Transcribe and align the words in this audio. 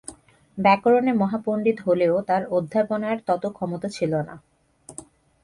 ব্যাকরণে 0.57 1.11
মহাপণ্ডিত 1.13 1.77
হলেও 1.79 2.15
তাঁর 2.21 2.43
অধ্যাপনার 2.49 3.17
তত 3.27 3.43
ক্ষমতা 3.47 3.87
ছিল 3.89 4.13
না। 4.21 4.35